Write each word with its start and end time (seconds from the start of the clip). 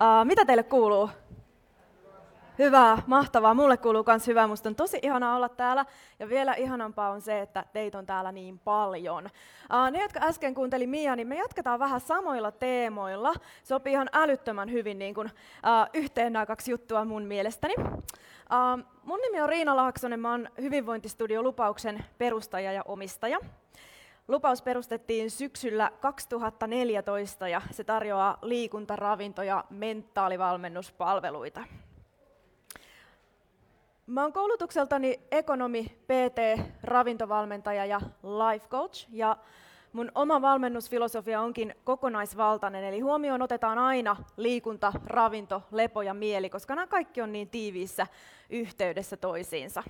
Uh, 0.00 0.24
mitä 0.24 0.44
teille 0.44 0.62
kuuluu? 0.62 1.10
Hyvää, 2.58 3.02
mahtavaa. 3.06 3.54
Mulle 3.54 3.76
kuuluu 3.76 4.04
myös 4.06 4.26
hyvää. 4.26 4.46
Musta 4.46 4.68
on 4.68 4.74
tosi 4.74 4.98
ihanaa 5.02 5.36
olla 5.36 5.48
täällä. 5.48 5.84
Ja 6.18 6.28
vielä 6.28 6.54
ihanampaa 6.54 7.10
on 7.10 7.20
se, 7.20 7.40
että 7.40 7.64
teitä 7.72 7.98
on 7.98 8.06
täällä 8.06 8.32
niin 8.32 8.58
paljon. 8.58 9.24
Uh, 9.24 9.90
ne, 9.90 10.02
jotka 10.02 10.20
äsken 10.22 10.54
kuunteli 10.54 10.86
Mia, 10.86 11.16
niin 11.16 11.28
me 11.28 11.36
jatketaan 11.36 11.78
vähän 11.78 12.00
samoilla 12.00 12.52
teemoilla. 12.52 13.34
Sopii 13.64 13.92
ihan 13.92 14.08
älyttömän 14.12 14.72
hyvin 14.72 14.98
niin 14.98 15.14
kuin, 15.14 15.26
uh, 15.26 15.90
yhteen 15.94 16.32
nämä 16.32 16.46
kaksi 16.46 16.70
juttua 16.70 17.04
mun 17.04 17.22
mielestäni. 17.22 17.74
Uh, 17.78 18.84
mun 19.02 19.20
nimi 19.20 19.40
on 19.40 19.48
Riina 19.48 19.76
Laaksonen. 19.76 20.20
Mä 20.20 20.30
oon 20.30 20.48
Hyvinvointistudio 20.60 21.42
Lupauksen 21.42 22.04
perustaja 22.18 22.72
ja 22.72 22.82
omistaja. 22.84 23.38
Lupaus 24.28 24.62
perustettiin 24.62 25.30
syksyllä 25.30 25.90
2014 26.00 27.48
ja 27.48 27.62
se 27.70 27.84
tarjoaa 27.84 28.38
liikunta-, 28.42 28.96
ravinto- 28.96 29.42
ja 29.42 29.64
mentaalivalmennuspalveluita. 29.70 31.64
Mä 34.06 34.22
oon 34.22 34.32
koulutukseltani 34.32 35.20
ekonomi, 35.30 35.84
PT, 35.84 36.62
ravintovalmentaja 36.82 37.84
ja 37.84 38.00
life 38.22 38.68
coach. 38.68 39.06
Ja 39.12 39.36
mun 39.92 40.12
oma 40.14 40.42
valmennusfilosofia 40.42 41.40
onkin 41.40 41.74
kokonaisvaltainen, 41.84 42.84
eli 42.84 43.00
huomioon 43.00 43.42
otetaan 43.42 43.78
aina 43.78 44.16
liikunta, 44.36 44.92
ravinto, 45.06 45.62
lepo 45.70 46.02
ja 46.02 46.14
mieli, 46.14 46.50
koska 46.50 46.74
nämä 46.74 46.86
kaikki 46.86 47.22
on 47.22 47.32
niin 47.32 47.48
tiiviissä 47.48 48.06
yhteydessä 48.50 49.16
toisiinsa. 49.16 49.82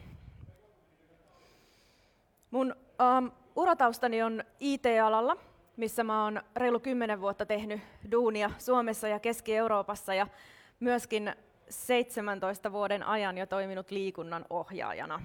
Mun 2.50 2.74
um, 3.18 3.30
urataustani 3.58 4.22
on 4.22 4.44
IT-alalla, 4.60 5.36
missä 5.76 6.04
mä 6.04 6.24
oon 6.24 6.42
reilu 6.56 6.80
kymmenen 6.80 7.20
vuotta 7.20 7.46
tehnyt 7.46 7.80
duunia 8.10 8.50
Suomessa 8.58 9.08
ja 9.08 9.18
Keski-Euroopassa 9.20 10.14
ja 10.14 10.26
myöskin 10.80 11.34
17 11.70 12.72
vuoden 12.72 13.02
ajan 13.02 13.38
jo 13.38 13.46
toiminut 13.46 13.90
liikunnan 13.90 14.44
ohjaajana. 14.50 15.22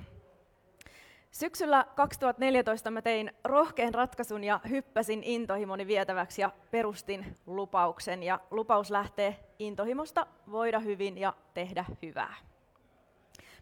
Syksyllä 1.31 1.85
2014 1.95 2.91
mä 2.91 3.01
tein 3.01 3.31
rohkean 3.43 3.93
ratkaisun 3.93 4.43
ja 4.43 4.59
hyppäsin 4.69 5.23
intohimoni 5.23 5.87
vietäväksi 5.87 6.41
ja 6.41 6.51
perustin 6.71 7.37
lupauksen. 7.45 8.23
Ja 8.23 8.39
lupaus 8.51 8.91
lähtee 8.91 9.39
intohimosta 9.59 10.27
voida 10.51 10.79
hyvin 10.79 11.17
ja 11.17 11.33
tehdä 11.53 11.85
hyvää. 12.01 12.52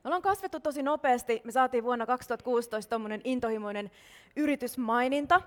Me 0.04 0.08
ollaan 0.08 0.22
kasvettu 0.22 0.60
tosi 0.60 0.84
nopeasti. 0.84 1.42
Me 1.44 1.52
saatiin 1.52 1.84
vuonna 1.84 2.06
2016 2.06 2.90
tuommoinen 2.90 3.22
intohimoinen 3.24 3.92
yritysmaininta. 4.36 5.42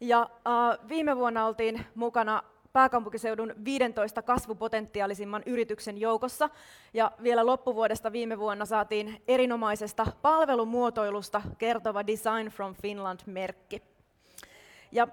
Ja 0.00 0.20
äh, 0.20 0.88
viime 0.88 1.16
vuonna 1.16 1.46
oltiin 1.46 1.86
mukana 1.94 2.42
pääkaupunkiseudun 2.72 3.54
15 3.64 4.22
kasvupotentiaalisimman 4.22 5.42
yrityksen 5.46 5.98
joukossa. 5.98 6.48
Ja 6.94 7.12
vielä 7.22 7.46
loppuvuodesta 7.46 8.12
viime 8.12 8.38
vuonna 8.38 8.64
saatiin 8.64 9.22
erinomaisesta 9.28 10.06
palvelumuotoilusta 10.22 11.42
kertova 11.58 12.06
Design 12.06 12.48
from 12.48 12.74
Finland-merkki. 12.82 13.82
Ja 14.92 15.08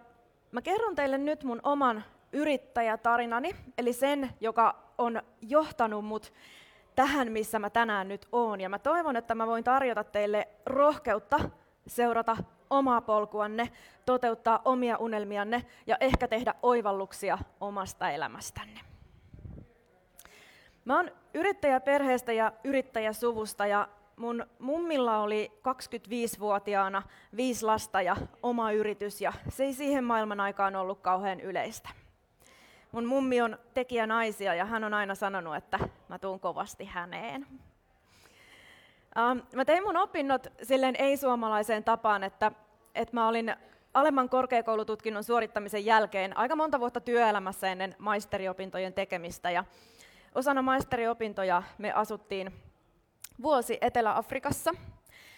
mä 0.51 0.61
kerron 0.61 0.95
teille 0.95 1.17
nyt 1.17 1.43
mun 1.43 1.59
oman 1.63 2.03
yrittäjätarinani, 2.33 3.55
eli 3.77 3.93
sen, 3.93 4.29
joka 4.41 4.75
on 4.97 5.21
johtanut 5.41 6.05
mut 6.05 6.33
tähän, 6.97 7.31
missä 7.31 7.59
mä 7.59 7.69
tänään 7.69 8.07
nyt 8.07 8.27
oon. 8.31 8.61
Ja 8.61 8.69
mä 8.69 8.79
toivon, 8.79 9.15
että 9.15 9.35
mä 9.35 9.47
voin 9.47 9.63
tarjota 9.63 10.03
teille 10.03 10.47
rohkeutta 10.65 11.39
seurata 11.87 12.37
omaa 12.69 13.01
polkuanne, 13.01 13.69
toteuttaa 14.05 14.61
omia 14.65 14.97
unelmianne 14.97 15.65
ja 15.87 15.97
ehkä 15.99 16.27
tehdä 16.27 16.55
oivalluksia 16.61 17.37
omasta 17.61 18.09
elämästänne. 18.09 18.79
Mä 20.85 20.95
oon 20.95 21.11
yrittäjäperheestä 21.33 22.33
ja 22.33 22.51
yrittäjäsuvusta 22.63 23.67
ja 23.67 23.87
mun 24.15 24.45
mummilla 24.59 25.19
oli 25.19 25.51
25-vuotiaana 25.57 27.03
viisi 27.35 27.65
lasta 27.65 28.01
ja 28.01 28.15
oma 28.43 28.71
yritys 28.71 29.21
ja 29.21 29.33
se 29.49 29.63
ei 29.63 29.73
siihen 29.73 30.03
maailman 30.03 30.39
aikaan 30.39 30.75
ollut 30.75 30.99
kauhean 30.99 31.39
yleistä. 31.39 31.89
Mun 32.91 33.05
mummi 33.05 33.41
on 33.41 33.59
tekijä 33.73 34.07
naisia 34.07 34.55
ja 34.55 34.65
hän 34.65 34.83
on 34.83 34.93
aina 34.93 35.15
sanonut, 35.15 35.55
että 35.55 35.79
mä 36.07 36.19
tuun 36.19 36.39
kovasti 36.39 36.85
häneen. 36.85 37.47
Ähm, 39.17 39.39
mä 39.55 39.65
tein 39.65 39.83
mun 39.83 39.97
opinnot 39.97 40.47
silleen 40.63 40.95
ei-suomalaiseen 40.95 41.83
tapaan, 41.83 42.23
että, 42.23 42.51
että 42.95 43.15
mä 43.15 43.27
olin 43.27 43.55
alemman 43.93 44.29
korkeakoulututkinnon 44.29 45.23
suorittamisen 45.23 45.85
jälkeen 45.85 46.37
aika 46.37 46.55
monta 46.55 46.79
vuotta 46.79 47.01
työelämässä 47.01 47.67
ennen 47.67 47.95
maisteriopintojen 47.97 48.93
tekemistä. 48.93 49.51
Ja 49.51 49.63
osana 50.35 50.61
maisteriopintoja 50.61 51.63
me 51.77 51.93
asuttiin 51.93 52.53
vuosi 53.41 53.77
Etelä-Afrikassa. 53.81 54.71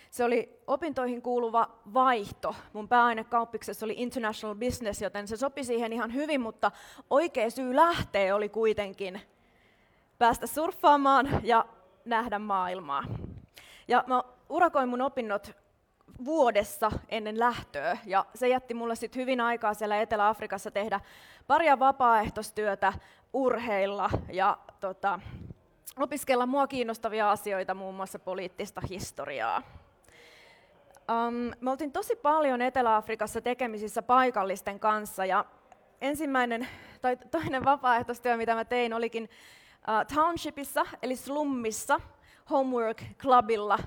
Se 0.09 0.23
oli 0.23 0.59
opintoihin 0.67 1.21
kuuluva 1.21 1.69
vaihto. 1.93 2.55
Mun 2.73 2.87
pääainekauppiksessa 2.87 3.85
oli 3.85 3.93
International 3.97 4.55
Business, 4.55 5.01
joten 5.01 5.27
se 5.27 5.37
sopi 5.37 5.63
siihen 5.63 5.93
ihan 5.93 6.13
hyvin, 6.13 6.41
mutta 6.41 6.71
oikea 7.09 7.49
syy 7.49 7.75
lähtee 7.75 8.33
oli 8.33 8.49
kuitenkin 8.49 9.21
päästä 10.17 10.47
surffaamaan 10.47 11.29
ja 11.43 11.65
nähdä 12.05 12.39
maailmaa. 12.39 13.03
Ja 13.87 14.03
mä 14.07 14.23
urakoin 14.49 14.89
mun 14.89 15.01
opinnot 15.01 15.51
vuodessa 16.25 16.91
ennen 17.09 17.39
lähtöä, 17.39 17.97
ja 18.05 18.25
se 18.35 18.47
jätti 18.47 18.73
mulle 18.73 18.95
sitten 18.95 19.21
hyvin 19.21 19.41
aikaa 19.41 19.73
siellä 19.73 20.01
Etelä-Afrikassa 20.01 20.71
tehdä 20.71 20.99
paria 21.47 21.79
vapaaehtoistyötä, 21.79 22.93
urheilla 23.33 24.09
ja 24.31 24.57
tota, 24.79 25.19
opiskella 25.99 26.45
mua 26.45 26.67
kiinnostavia 26.67 27.31
asioita, 27.31 27.73
muun 27.73 27.95
muassa 27.95 28.19
poliittista 28.19 28.81
historiaa. 28.89 29.61
Um, 31.09 31.51
me 31.61 31.71
oltiin 31.71 31.91
tosi 31.91 32.15
paljon 32.15 32.61
Etelä-Afrikassa 32.61 33.41
tekemisissä 33.41 34.01
paikallisten 34.01 34.79
kanssa, 34.79 35.25
ja 35.25 35.45
ensimmäinen 36.01 36.67
tai 37.01 37.17
toinen 37.31 37.65
vapaaehtoistyö, 37.65 38.37
mitä 38.37 38.55
mä 38.55 38.65
tein, 38.65 38.93
olikin 38.93 39.23
uh, 39.23 40.15
townshipissa, 40.15 40.85
eli 41.01 41.15
slummissa, 41.15 41.99
Homework 42.49 43.03
Clubilla 43.17 43.79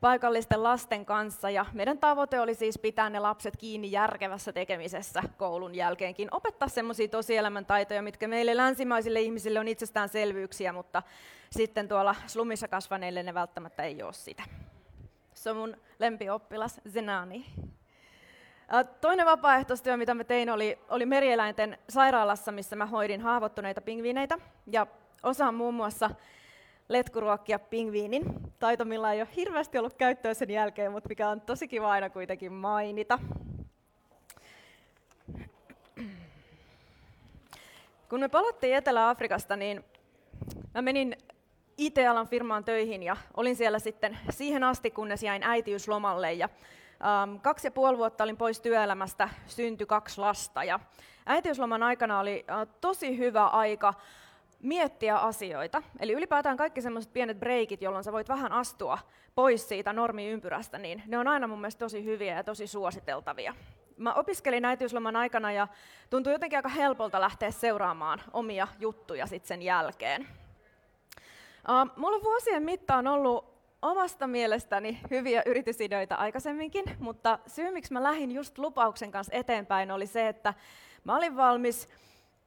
paikallisten 0.00 0.62
lasten 0.62 1.06
kanssa. 1.06 1.50
Ja 1.50 1.66
meidän 1.72 1.98
tavoite 1.98 2.40
oli 2.40 2.54
siis 2.54 2.78
pitää 2.78 3.10
ne 3.10 3.18
lapset 3.18 3.56
kiinni 3.56 3.92
järkevässä 3.92 4.52
tekemisessä 4.52 5.22
koulun 5.36 5.74
jälkeenkin. 5.74 6.28
Opettaa 6.30 6.68
semmoisia 6.68 7.08
tosielämän 7.08 7.66
taitoja, 7.66 8.02
mitkä 8.02 8.28
meille 8.28 8.56
länsimaisille 8.56 9.20
ihmisille 9.20 9.60
on 9.60 9.68
itsestäänselvyyksiä, 9.68 10.72
mutta 10.72 11.02
sitten 11.50 11.88
tuolla 11.88 12.14
slumissa 12.26 12.68
kasvaneille 12.68 13.22
ne 13.22 13.34
välttämättä 13.34 13.82
ei 13.82 14.02
ole 14.02 14.12
sitä. 14.12 14.42
Se 15.42 15.50
on 15.50 15.56
mun 15.56 15.76
lempioppilas 15.98 16.80
Zenani. 16.88 17.46
Toinen 19.00 19.26
vapaaehtoistyö, 19.26 19.96
mitä 19.96 20.14
mä 20.14 20.24
tein, 20.24 20.50
oli, 20.50 20.78
oli 20.88 21.06
merieläinten 21.06 21.78
sairaalassa, 21.88 22.52
missä 22.52 22.76
mä 22.76 22.86
hoidin 22.86 23.20
haavoittuneita 23.20 23.80
pingviineitä. 23.80 24.38
Ja 24.66 24.86
osaan 25.22 25.54
muun 25.54 25.74
muassa 25.74 26.10
letkuruokkia 26.88 27.58
pingviinin. 27.58 28.24
Taito, 28.58 28.84
millä 28.84 29.12
ei 29.12 29.20
ole 29.20 29.28
hirveästi 29.36 29.78
ollut 29.78 29.94
käyttöä 29.94 30.34
sen 30.34 30.50
jälkeen, 30.50 30.92
mutta 30.92 31.08
mikä 31.08 31.28
on 31.28 31.40
tosi 31.40 31.68
kiva 31.68 31.90
aina 31.90 32.10
kuitenkin 32.10 32.52
mainita. 32.52 33.18
Kun 38.08 38.20
me 38.20 38.28
palattiin 38.28 38.76
Etelä-Afrikasta, 38.76 39.56
niin 39.56 39.84
mä 40.74 40.82
menin 40.82 41.16
IT-alan 41.78 42.26
firmaan 42.26 42.64
töihin 42.64 43.02
ja 43.02 43.16
olin 43.36 43.56
siellä 43.56 43.78
sitten 43.78 44.18
siihen 44.30 44.64
asti, 44.64 44.90
kunnes 44.90 45.22
jäin 45.22 45.42
äitiyslomalle. 45.42 46.32
Ja, 46.32 46.48
ähm, 47.04 47.36
kaksi 47.36 47.66
ja 47.66 47.70
puoli 47.70 47.98
vuotta 47.98 48.24
olin 48.24 48.36
pois 48.36 48.60
työelämästä, 48.60 49.28
syntyi 49.46 49.86
kaksi 49.86 50.20
lasta. 50.20 50.64
Ja 50.64 50.80
äitiysloman 51.26 51.82
aikana 51.82 52.20
oli 52.20 52.44
äh, 52.50 52.68
tosi 52.80 53.18
hyvä 53.18 53.46
aika 53.46 53.94
miettiä 54.62 55.18
asioita. 55.18 55.82
Eli 56.00 56.12
ylipäätään 56.12 56.56
kaikki 56.56 56.82
semmoiset 56.82 57.12
pienet 57.12 57.40
breikit, 57.40 57.82
jolloin 57.82 58.04
sä 58.04 58.12
voit 58.12 58.28
vähän 58.28 58.52
astua 58.52 58.98
pois 59.34 59.68
siitä 59.68 59.92
normiympyrästä, 59.92 60.78
niin 60.78 61.02
ne 61.06 61.18
on 61.18 61.28
aina 61.28 61.46
mun 61.46 61.60
mielestä 61.60 61.78
tosi 61.78 62.04
hyviä 62.04 62.36
ja 62.36 62.44
tosi 62.44 62.66
suositeltavia. 62.66 63.54
Mä 63.96 64.14
opiskelin 64.14 64.64
äitiysloman 64.64 65.16
aikana 65.16 65.52
ja 65.52 65.68
tuntui 66.10 66.32
jotenkin 66.32 66.58
aika 66.58 66.68
helpolta 66.68 67.20
lähteä 67.20 67.50
seuraamaan 67.50 68.22
omia 68.32 68.68
juttuja 68.78 69.26
sit 69.26 69.44
sen 69.44 69.62
jälkeen. 69.62 70.28
Mulla 71.96 72.16
on 72.16 72.22
vuosien 72.22 72.62
mittaan 72.62 73.06
ollut 73.06 73.52
omasta 73.82 74.26
mielestäni 74.26 75.00
hyviä 75.10 75.42
yritysideoita 75.46 76.14
aikaisemminkin, 76.14 76.84
mutta 76.98 77.38
syy 77.46 77.70
miksi 77.70 77.92
mä 77.92 78.02
lähdin 78.02 78.32
just 78.32 78.58
lupauksen 78.58 79.10
kanssa 79.10 79.36
eteenpäin 79.36 79.90
oli 79.90 80.06
se, 80.06 80.28
että 80.28 80.54
mä 81.04 81.16
olin 81.16 81.36
valmis, 81.36 81.88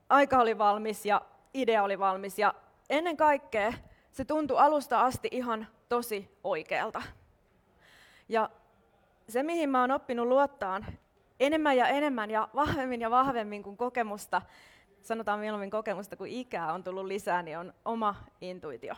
aika 0.10 0.38
oli 0.38 0.58
valmis 0.58 1.06
ja 1.06 1.22
idea 1.54 1.84
oli 1.84 2.00
valmis 2.00 2.40
ja 2.40 2.54
ennen 2.90 3.18
kaikkea 3.18 3.74
se 4.12 4.26
tuntui 4.26 4.58
alusta 4.58 5.02
asti 5.02 5.28
ihan 5.32 5.68
tosi 5.90 6.38
oikealta. 6.44 7.02
Ja 8.30 8.50
se, 9.30 9.44
mihin 9.44 9.70
mä 9.70 9.82
oon 9.82 9.92
oppinut 9.92 10.28
luottaan 10.28 10.86
enemmän 11.40 11.78
ja 11.78 11.88
enemmän 11.88 12.32
ja 12.32 12.50
vahvemmin 12.56 13.02
ja 13.02 13.12
vahvemmin 13.12 13.64
kuin 13.64 13.78
kokemusta, 13.78 14.42
sanotaan 15.08 15.40
mieluummin 15.40 15.70
kokemusta 15.70 16.16
kuin 16.16 16.32
ikää 16.32 16.74
on 16.74 16.84
tullut 16.84 17.06
lisää, 17.06 17.42
niin 17.42 17.58
on 17.58 17.74
oma 17.86 18.16
intuitio, 18.42 18.96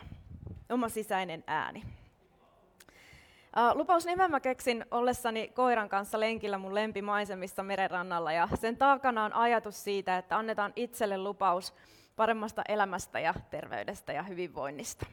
oma 0.70 0.88
sisäinen 0.88 1.44
ääni. 1.46 1.82
Lupaus 3.74 4.06
nimen 4.06 4.30
mä 4.30 4.40
keksin 4.40 4.84
ollessani 4.90 5.48
koiran 5.48 5.88
kanssa 5.88 6.20
lenkillä 6.20 6.58
mun 6.58 6.74
lempimaisemissa 6.74 7.62
merenrannalla 7.62 8.32
ja 8.32 8.48
sen 8.54 8.76
takana 8.76 9.24
on 9.24 9.32
ajatus 9.32 9.84
siitä, 9.84 10.18
että 10.18 10.38
annetaan 10.38 10.72
itselle 10.76 11.18
lupaus 11.18 11.74
paremmasta 12.16 12.62
elämästä 12.68 13.20
ja 13.20 13.34
terveydestä 13.50 14.12
ja 14.12 14.22
hyvinvoinnista. 14.22 15.06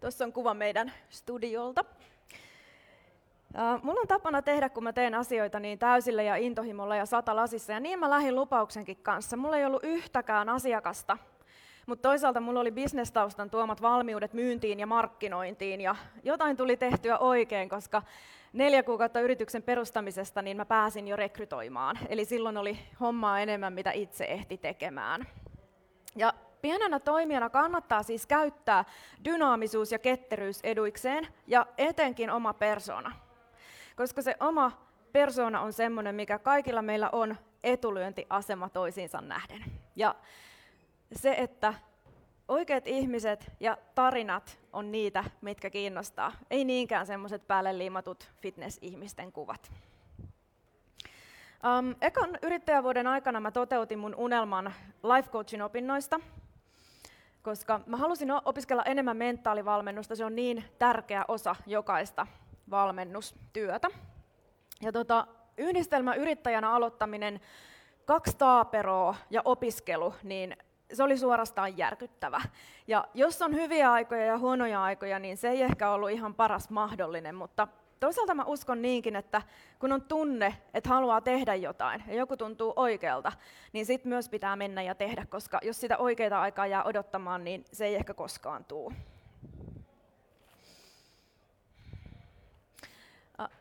Tuossa 0.00 0.24
on 0.24 0.32
kuva 0.32 0.54
meidän 0.54 0.92
studiolta. 1.08 1.84
Mulla 3.82 4.00
on 4.00 4.08
tapana 4.08 4.42
tehdä, 4.42 4.68
kun 4.68 4.84
mä 4.84 4.92
teen 4.92 5.14
asioita 5.14 5.60
niin 5.60 5.78
täysillä 5.78 6.22
ja 6.22 6.36
intohimolla 6.36 6.96
ja 6.96 7.06
sata 7.06 7.36
lasissa, 7.36 7.72
ja 7.72 7.80
niin 7.80 7.98
mä 7.98 8.10
lähdin 8.10 8.34
lupauksenkin 8.34 8.96
kanssa. 8.96 9.36
Mulla 9.36 9.56
ei 9.56 9.66
ollut 9.66 9.84
yhtäkään 9.84 10.48
asiakasta, 10.48 11.18
mutta 11.86 12.08
toisaalta 12.08 12.40
mulla 12.40 12.60
oli 12.60 12.70
bisnestaustan 12.70 13.50
tuomat 13.50 13.82
valmiudet 13.82 14.32
myyntiin 14.32 14.80
ja 14.80 14.86
markkinointiin, 14.86 15.80
ja 15.80 15.96
jotain 16.22 16.56
tuli 16.56 16.76
tehtyä 16.76 17.18
oikein, 17.18 17.68
koska 17.68 18.02
neljä 18.52 18.82
kuukautta 18.82 19.20
yrityksen 19.20 19.62
perustamisesta 19.62 20.42
niin 20.42 20.56
mä 20.56 20.64
pääsin 20.64 21.08
jo 21.08 21.16
rekrytoimaan. 21.16 21.98
Eli 22.08 22.24
silloin 22.24 22.56
oli 22.56 22.78
hommaa 23.00 23.40
enemmän, 23.40 23.72
mitä 23.72 23.92
itse 23.92 24.24
ehti 24.24 24.58
tekemään. 24.58 25.26
Ja 26.16 26.32
pienenä 26.62 27.00
toimijana 27.00 27.50
kannattaa 27.50 28.02
siis 28.02 28.26
käyttää 28.26 28.84
dynaamisuus 29.24 29.92
ja 29.92 29.98
ketteryys 29.98 30.60
eduikseen, 30.62 31.26
ja 31.46 31.66
etenkin 31.78 32.30
oma 32.30 32.54
persona. 32.54 33.23
Koska 33.96 34.22
se 34.22 34.36
oma 34.40 34.72
persona 35.12 35.60
on 35.60 35.72
semmoinen, 35.72 36.14
mikä 36.14 36.38
kaikilla 36.38 36.82
meillä 36.82 37.10
on 37.12 37.36
etulyöntiasema 37.64 38.68
toisiinsa 38.68 39.20
nähden. 39.20 39.64
Ja 39.96 40.14
se, 41.12 41.34
että 41.38 41.74
oikeat 42.48 42.86
ihmiset 42.86 43.52
ja 43.60 43.78
tarinat 43.94 44.58
on 44.72 44.92
niitä, 44.92 45.24
mitkä 45.40 45.70
kiinnostaa. 45.70 46.32
Ei 46.50 46.64
niinkään 46.64 47.06
semmoiset 47.06 47.46
päälle 47.46 47.78
liimatut 47.78 48.30
fitness-ihmisten 48.40 49.32
kuvat. 49.32 49.72
Um, 51.78 51.94
ekan 52.00 52.38
yrittäjävuoden 52.42 53.06
aikana 53.06 53.40
mä 53.40 53.50
toteutin 53.50 53.98
mun 53.98 54.14
unelman 54.14 54.74
life 55.16 55.30
coachin 55.30 55.62
opinnoista, 55.62 56.20
koska 57.42 57.80
mä 57.86 57.96
halusin 57.96 58.30
opiskella 58.44 58.82
enemmän 58.82 59.16
mentaalivalmennusta. 59.16 60.16
Se 60.16 60.24
on 60.24 60.36
niin 60.36 60.64
tärkeä 60.78 61.24
osa 61.28 61.56
jokaista 61.66 62.26
valmennustyötä. 62.70 63.88
Ja 64.82 64.92
tota, 64.92 65.26
yhdistelmäyrittäjänä 65.58 66.70
aloittaminen, 66.70 67.40
kaksi 68.04 68.36
taaperoa 68.36 69.14
ja 69.30 69.42
opiskelu, 69.44 70.14
niin 70.22 70.56
se 70.92 71.02
oli 71.02 71.18
suorastaan 71.18 71.78
järkyttävä. 71.78 72.40
Ja 72.86 73.08
jos 73.14 73.42
on 73.42 73.54
hyviä 73.54 73.92
aikoja 73.92 74.24
ja 74.24 74.38
huonoja 74.38 74.82
aikoja, 74.82 75.18
niin 75.18 75.36
se 75.36 75.48
ei 75.48 75.62
ehkä 75.62 75.90
ollut 75.90 76.10
ihan 76.10 76.34
paras 76.34 76.70
mahdollinen, 76.70 77.34
mutta 77.34 77.68
toisaalta 78.00 78.34
mä 78.34 78.44
uskon 78.44 78.82
niinkin, 78.82 79.16
että 79.16 79.42
kun 79.78 79.92
on 79.92 80.02
tunne, 80.02 80.56
että 80.74 80.88
haluaa 80.88 81.20
tehdä 81.20 81.54
jotain 81.54 82.04
ja 82.06 82.14
joku 82.14 82.36
tuntuu 82.36 82.72
oikealta, 82.76 83.32
niin 83.72 83.86
sitten 83.86 84.08
myös 84.08 84.28
pitää 84.28 84.56
mennä 84.56 84.82
ja 84.82 84.94
tehdä, 84.94 85.26
koska 85.26 85.58
jos 85.62 85.80
sitä 85.80 85.98
oikeita 85.98 86.40
aikaa 86.40 86.66
jää 86.66 86.84
odottamaan, 86.84 87.44
niin 87.44 87.64
se 87.72 87.86
ei 87.86 87.94
ehkä 87.94 88.14
koskaan 88.14 88.64
tuu. 88.64 88.92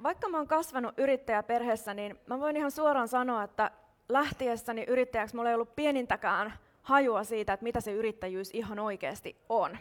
Vaikka 0.04 0.30
mä 0.30 0.38
oon 0.38 0.48
kasvanut 0.48 1.00
yrittäjäperheessä, 1.00 1.94
niin 1.94 2.20
mä 2.28 2.40
voin 2.40 2.58
ihan 2.58 2.72
suoraan 2.72 3.08
sanoa, 3.08 3.44
että 3.44 3.72
lähtiessäni 4.10 4.84
yrittäjäksi 4.84 5.36
mulla 5.36 5.50
ei 5.50 5.56
ollut 5.56 5.76
pienintäkään 5.76 6.54
hajua 6.84 7.24
siitä, 7.24 7.54
että 7.54 7.64
mitä 7.64 7.82
se 7.82 7.92
yrittäjyys 7.92 8.50
ihan 8.54 8.80
oikeasti 8.80 9.38
on. 9.50 9.78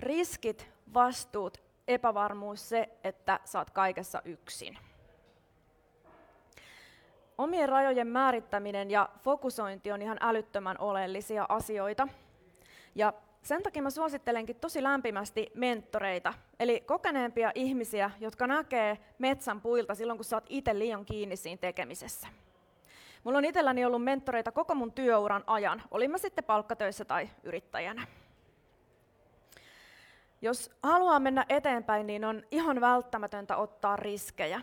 Riskit, 0.00 0.70
vastuut, 0.94 1.58
epävarmuus, 1.88 2.68
se, 2.68 2.88
että 3.04 3.40
saat 3.44 3.70
kaikessa 3.70 4.22
yksin. 4.24 4.78
Omien 7.38 7.68
rajojen 7.68 8.06
määrittäminen 8.06 8.90
ja 8.90 9.08
fokusointi 9.20 9.92
on 9.92 10.02
ihan 10.02 10.18
älyttömän 10.20 10.76
oleellisia 10.78 11.46
asioita. 11.48 12.08
Ja 12.94 13.12
sen 13.48 13.62
takia 13.62 13.82
mä 13.82 13.90
suosittelenkin 13.90 14.56
tosi 14.56 14.82
lämpimästi 14.82 15.52
mentoreita, 15.54 16.34
eli 16.60 16.80
kokeneempia 16.80 17.52
ihmisiä, 17.54 18.10
jotka 18.20 18.46
näkee 18.46 18.98
metsän 19.18 19.60
puilta 19.60 19.94
silloin, 19.94 20.18
kun 20.18 20.24
sä 20.24 20.36
oot 20.36 20.46
itse 20.48 20.78
liian 20.78 21.04
kiinni 21.04 21.36
siinä 21.36 21.58
tekemisessä. 21.60 22.28
Mulla 23.24 23.38
on 23.38 23.44
itselläni 23.44 23.84
ollut 23.84 24.04
mentoreita 24.04 24.52
koko 24.52 24.74
mun 24.74 24.92
työuran 24.92 25.44
ajan, 25.46 25.82
olin 25.90 26.10
mä 26.10 26.18
sitten 26.18 26.44
palkkatöissä 26.44 27.04
tai 27.04 27.28
yrittäjänä. 27.42 28.06
Jos 30.42 30.70
haluaa 30.82 31.20
mennä 31.20 31.46
eteenpäin, 31.48 32.06
niin 32.06 32.24
on 32.24 32.42
ihan 32.50 32.80
välttämätöntä 32.80 33.56
ottaa 33.56 33.96
riskejä. 33.96 34.60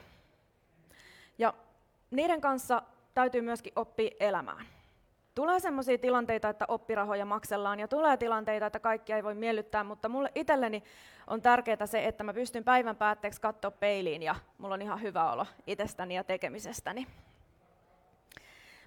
Ja 1.38 1.54
niiden 2.12 2.42
kanssa 2.42 2.82
täytyy 3.14 3.42
myöskin 3.42 3.74
oppia 3.76 4.12
elämään. 4.20 4.75
Tulee 5.36 5.60
sellaisia 5.60 5.98
tilanteita, 5.98 6.50
että 6.50 6.66
oppirahoja 6.68 7.26
maksellaan 7.26 7.80
ja 7.80 7.88
tulee 7.88 8.18
tilanteita, 8.18 8.66
että 8.66 8.80
kaikki 8.80 9.14
ei 9.14 9.24
voi 9.24 9.36
miellyttää, 9.36 9.84
mutta 9.84 10.10
mulle 10.10 10.32
itselleni 10.36 10.84
on 11.28 11.42
tärkeää 11.42 11.86
se, 11.86 12.06
että 12.06 12.24
mä 12.24 12.34
pystyn 12.34 12.64
päivän 12.64 12.96
päätteeksi 12.96 13.42
katsoa 13.42 13.72
peiliin 13.72 14.24
ja 14.24 14.36
mulla 14.58 14.74
on 14.74 14.82
ihan 14.82 15.02
hyvä 15.02 15.32
olo 15.32 15.46
itsestäni 15.68 16.16
ja 16.16 16.24
tekemisestäni. 16.24 17.08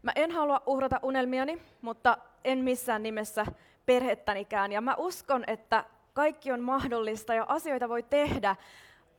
Mä 0.02 0.12
en 0.14 0.30
halua 0.30 0.62
uhrata 0.66 1.00
unelmiani, 1.02 1.62
mutta 1.82 2.18
en 2.44 2.58
missään 2.58 3.02
nimessä 3.02 3.46
perhettänikään. 3.86 4.72
Ja 4.72 4.80
mä 4.80 4.94
uskon, 4.98 5.44
että 5.46 5.84
kaikki 6.12 6.52
on 6.52 6.60
mahdollista 6.60 7.34
ja 7.34 7.44
asioita 7.48 7.88
voi 7.88 8.02
tehdä 8.02 8.56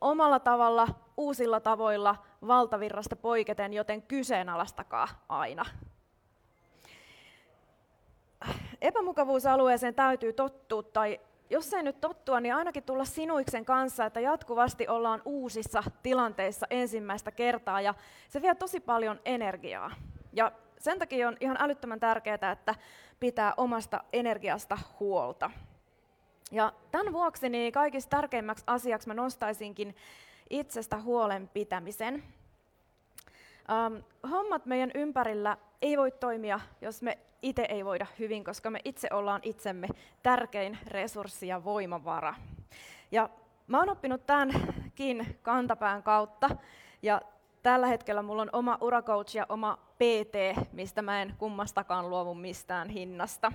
omalla 0.01 0.39
tavalla, 0.39 0.87
uusilla 1.17 1.59
tavoilla, 1.59 2.15
valtavirrasta 2.47 3.15
poiketen, 3.15 3.73
joten 3.73 4.01
kyseenalaistakaa 4.01 5.07
aina. 5.29 5.65
Epämukavuusalueeseen 8.81 9.95
täytyy 9.95 10.33
tottua, 10.33 10.83
tai 10.83 11.19
jos 11.49 11.73
ei 11.73 11.83
nyt 11.83 12.01
tottua, 12.01 12.39
niin 12.39 12.55
ainakin 12.55 12.83
tulla 12.83 13.05
sinuiksen 13.05 13.65
kanssa, 13.65 14.05
että 14.05 14.19
jatkuvasti 14.19 14.87
ollaan 14.87 15.21
uusissa 15.25 15.83
tilanteissa 16.03 16.67
ensimmäistä 16.69 17.31
kertaa, 17.31 17.81
ja 17.81 17.93
se 18.29 18.41
vie 18.41 18.55
tosi 18.55 18.79
paljon 18.79 19.19
energiaa. 19.25 19.91
Ja 20.33 20.51
sen 20.79 20.99
takia 20.99 21.27
on 21.27 21.37
ihan 21.39 21.57
älyttömän 21.59 21.99
tärkeää, 21.99 22.51
että 22.51 22.75
pitää 23.19 23.53
omasta 23.57 24.03
energiasta 24.13 24.77
huolta. 24.99 25.51
Ja 26.51 26.73
tämän 26.91 27.13
vuoksi 27.13 27.49
niin 27.49 27.73
kaikista 27.73 28.09
tärkeimmäksi 28.09 28.63
asiaksi 28.67 29.07
mä 29.07 29.13
nostaisinkin 29.13 29.95
itsestä 30.49 30.97
huolen 30.97 31.47
pitämisen. 31.47 32.23
Um, 33.69 34.03
hommat 34.29 34.65
meidän 34.65 34.91
ympärillä 34.95 35.57
ei 35.81 35.97
voi 35.97 36.11
toimia, 36.11 36.59
jos 36.81 37.01
me 37.01 37.17
itse 37.41 37.61
ei 37.69 37.85
voida 37.85 38.05
hyvin, 38.19 38.43
koska 38.43 38.69
me 38.69 38.79
itse 38.85 39.07
ollaan 39.11 39.41
itsemme 39.43 39.87
tärkein 40.23 40.77
resurssi 40.87 41.47
ja 41.47 41.63
voimavara. 41.63 42.35
Ja 43.11 43.29
mä 43.67 43.79
oon 43.79 43.89
oppinut 43.89 44.25
tämänkin 44.25 45.39
kantapään 45.41 46.03
kautta, 46.03 46.49
ja 47.01 47.21
tällä 47.63 47.87
hetkellä 47.87 48.21
mulla 48.21 48.41
on 48.41 48.49
oma 48.53 48.77
uracoach 48.81 49.35
ja 49.35 49.45
oma 49.49 49.77
PT, 49.95 50.67
mistä 50.71 51.01
mä 51.01 51.21
en 51.21 51.35
kummastakaan 51.37 52.09
luovu 52.09 52.35
mistään 52.35 52.89
hinnasta. 52.89 53.51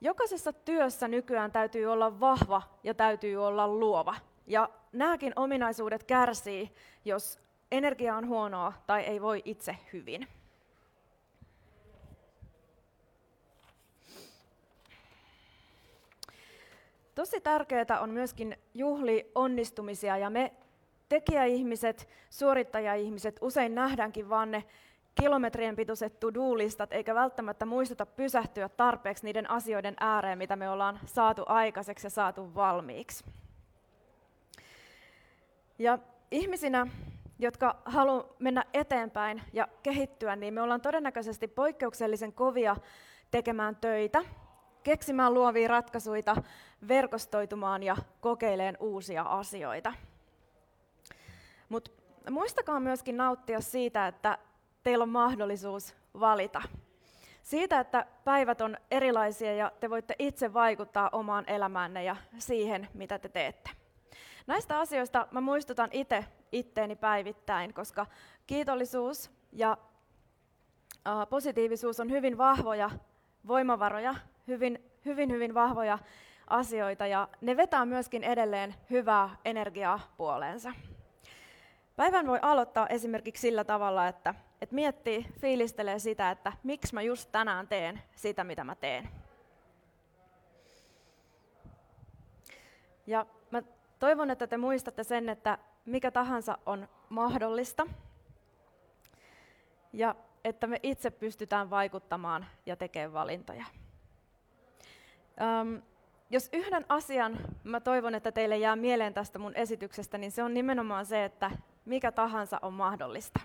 Jokaisessa 0.00 0.52
työssä 0.52 1.08
nykyään 1.08 1.52
täytyy 1.52 1.86
olla 1.86 2.20
vahva 2.20 2.62
ja 2.84 2.94
täytyy 2.94 3.36
olla 3.36 3.68
luova. 3.68 4.14
Ja 4.46 4.68
nämäkin 4.92 5.32
ominaisuudet 5.36 6.04
kärsii, 6.04 6.72
jos 7.04 7.45
energia 7.72 8.16
on 8.16 8.28
huonoa 8.28 8.72
tai 8.86 9.02
ei 9.02 9.22
voi 9.22 9.42
itse 9.44 9.76
hyvin. 9.92 10.28
Tosi 17.14 17.40
tärkeää 17.40 18.00
on 18.00 18.10
myöskin 18.10 18.56
juhli 18.74 19.30
onnistumisia 19.34 20.16
ja 20.16 20.30
me 20.30 20.52
tekijäihmiset, 21.08 22.08
suorittajaihmiset, 22.30 23.38
usein 23.40 23.74
nähdäänkin 23.74 24.28
vaan 24.28 24.50
ne 24.50 24.64
kilometrien 25.20 25.76
pituiset 25.76 26.20
to-do-listat, 26.20 26.92
eikä 26.92 27.14
välttämättä 27.14 27.66
muistuta 27.66 28.06
pysähtyä 28.06 28.68
tarpeeksi 28.68 29.24
niiden 29.24 29.50
asioiden 29.50 29.94
ääreen, 30.00 30.38
mitä 30.38 30.56
me 30.56 30.70
ollaan 30.70 31.00
saatu 31.04 31.42
aikaiseksi 31.46 32.06
ja 32.06 32.10
saatu 32.10 32.54
valmiiksi. 32.54 33.24
Ja 35.78 35.98
ihmisinä, 36.30 36.86
jotka 37.38 37.76
haluavat 37.84 38.40
mennä 38.40 38.64
eteenpäin 38.74 39.42
ja 39.52 39.68
kehittyä, 39.82 40.36
niin 40.36 40.54
me 40.54 40.62
ollaan 40.62 40.80
todennäköisesti 40.80 41.48
poikkeuksellisen 41.48 42.32
kovia 42.32 42.76
tekemään 43.30 43.76
töitä, 43.76 44.22
keksimään 44.82 45.34
luovia 45.34 45.68
ratkaisuja, 45.68 46.36
verkostoitumaan 46.88 47.82
ja 47.82 47.96
kokeileen 48.20 48.76
uusia 48.80 49.22
asioita. 49.22 49.92
Mutta 51.68 51.90
muistakaa 52.30 52.80
myöskin 52.80 53.16
nauttia 53.16 53.60
siitä, 53.60 54.06
että 54.06 54.38
teillä 54.82 55.02
on 55.02 55.08
mahdollisuus 55.08 55.94
valita. 56.20 56.62
Siitä, 57.42 57.80
että 57.80 58.06
päivät 58.24 58.60
on 58.60 58.76
erilaisia 58.90 59.54
ja 59.54 59.72
te 59.80 59.90
voitte 59.90 60.14
itse 60.18 60.52
vaikuttaa 60.54 61.08
omaan 61.12 61.44
elämäänne 61.46 62.04
ja 62.04 62.16
siihen, 62.38 62.88
mitä 62.94 63.18
te 63.18 63.28
teette. 63.28 63.70
Näistä 64.46 64.78
asioista 64.78 65.28
mä 65.30 65.40
muistutan 65.40 65.88
itse 65.92 66.24
itteeni 66.52 66.96
päivittäin, 66.96 67.74
koska 67.74 68.06
kiitollisuus 68.46 69.30
ja 69.52 69.78
positiivisuus 71.30 72.00
on 72.00 72.10
hyvin 72.10 72.38
vahvoja 72.38 72.90
voimavaroja, 73.46 74.14
hyvin, 74.46 74.90
hyvin, 75.04 75.30
hyvin 75.30 75.54
vahvoja 75.54 75.98
asioita 76.46 77.06
ja 77.06 77.28
ne 77.40 77.56
vetää 77.56 77.86
myöskin 77.86 78.24
edelleen 78.24 78.74
hyvää 78.90 79.36
energiaa 79.44 80.00
puoleensa. 80.16 80.72
Päivän 81.96 82.26
voi 82.26 82.38
aloittaa 82.42 82.86
esimerkiksi 82.86 83.40
sillä 83.40 83.64
tavalla, 83.64 84.08
että, 84.08 84.34
että 84.60 84.74
miettii, 84.74 85.26
fiilistelee 85.40 85.98
sitä, 85.98 86.30
että 86.30 86.52
miksi 86.62 86.94
mä 86.94 87.02
just 87.02 87.32
tänään 87.32 87.68
teen 87.68 88.02
sitä, 88.14 88.44
mitä 88.44 88.64
mä 88.64 88.74
teen. 88.74 89.08
Ja 93.06 93.26
mä 93.50 93.62
toivon, 93.98 94.30
että 94.30 94.46
te 94.46 94.56
muistatte 94.56 95.04
sen, 95.04 95.28
että 95.28 95.58
mikä 95.86 96.10
tahansa 96.10 96.58
on 96.66 96.88
mahdollista. 97.08 97.86
Ja 99.92 100.14
että 100.44 100.66
me 100.66 100.80
itse 100.82 101.10
pystytään 101.10 101.70
vaikuttamaan 101.70 102.46
ja 102.66 102.76
tekemään 102.76 103.12
valintoja. 103.12 103.64
Um, 105.60 105.82
jos 106.30 106.48
yhden 106.52 106.84
asian 106.88 107.38
mä 107.64 107.80
toivon, 107.80 108.14
että 108.14 108.32
teille 108.32 108.56
jää 108.56 108.76
mieleen 108.76 109.14
tästä 109.14 109.38
mun 109.38 109.56
esityksestä, 109.56 110.18
niin 110.18 110.32
se 110.32 110.42
on 110.42 110.54
nimenomaan 110.54 111.06
se, 111.06 111.24
että 111.24 111.50
mikä 111.84 112.12
tahansa 112.12 112.58
on 112.62 112.72
mahdollista. 112.72 113.40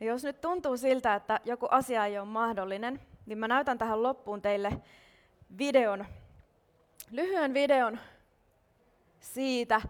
Ja 0.00 0.06
jos 0.06 0.24
nyt 0.24 0.40
tuntuu 0.40 0.76
siltä, 0.76 1.14
että 1.14 1.40
joku 1.44 1.68
asia 1.70 2.06
ei 2.06 2.18
ole 2.18 2.28
mahdollinen, 2.28 3.00
niin 3.26 3.38
mä 3.38 3.48
näytän 3.48 3.78
tähän 3.78 4.02
loppuun 4.02 4.42
teille 4.42 4.72
videon, 5.58 6.04
lyhyen 7.10 7.54
videon 7.54 7.98
siitä 9.20 9.80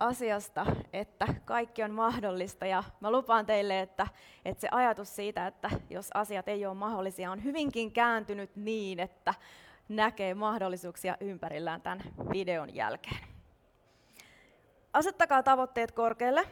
asiasta, 0.00 0.66
että 0.92 1.26
kaikki 1.44 1.82
on 1.82 1.90
mahdollista. 1.90 2.66
Ja 2.66 2.84
mä 3.00 3.10
lupaan 3.10 3.46
teille, 3.46 3.80
että, 3.80 4.06
että 4.44 4.60
se 4.60 4.68
ajatus 4.70 5.16
siitä, 5.16 5.46
että 5.46 5.70
jos 5.90 6.10
asiat 6.14 6.48
ei 6.48 6.66
ole 6.66 6.74
mahdollisia, 6.74 7.30
on 7.30 7.44
hyvinkin 7.44 7.92
kääntynyt 7.92 8.56
niin, 8.56 9.00
että 9.00 9.34
näkee 9.88 10.34
mahdollisuuksia 10.34 11.16
ympärillään 11.20 11.82
tämän 11.82 12.02
videon 12.32 12.74
jälkeen. 12.74 13.18
Asettakaa 14.92 15.42
tavoitteet 15.42 15.92
korkealle, 15.92 16.42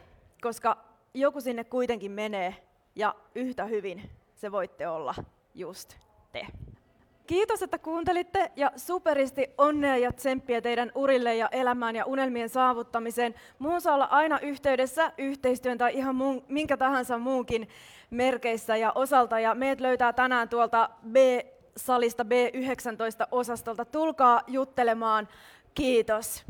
koska 0.42 0.84
joku 1.14 1.40
sinne 1.40 1.64
kuitenkin 1.64 2.12
menee 2.12 2.56
ja 2.96 3.14
yhtä 3.34 3.64
hyvin 3.64 4.10
se 4.34 4.52
voitte 4.52 4.88
olla 4.88 5.14
just 5.54 5.96
te. 6.32 6.46
Kiitos, 7.28 7.62
että 7.62 7.78
kuuntelitte 7.78 8.50
ja 8.56 8.72
superisti 8.76 9.50
onnea 9.58 9.96
ja 9.96 10.12
tsemppiä 10.12 10.60
teidän 10.60 10.92
urille 10.94 11.36
ja 11.36 11.48
elämään 11.52 11.96
ja 11.96 12.04
unelmien 12.04 12.48
saavuttamiseen. 12.48 13.34
Muun 13.58 13.80
saa 13.80 13.94
olla 13.94 14.04
aina 14.04 14.38
yhteydessä 14.40 15.12
yhteistyön 15.18 15.78
tai 15.78 15.94
ihan 15.94 16.14
muun, 16.14 16.44
minkä 16.48 16.76
tahansa 16.76 17.18
muunkin 17.18 17.68
merkeissä 18.10 18.76
ja 18.76 18.92
osalta. 18.94 19.40
Ja 19.40 19.54
meidät 19.54 19.80
löytää 19.80 20.12
tänään 20.12 20.48
tuolta 20.48 20.90
B-salista 21.12 22.22
B19-osastolta. 22.22 23.84
Tulkaa 23.84 24.42
juttelemaan. 24.46 25.28
Kiitos. 25.74 26.44